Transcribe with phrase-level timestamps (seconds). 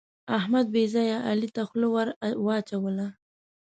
[0.37, 2.07] احمد بې ځایه علي ته خوله ور
[2.45, 3.07] واچوله.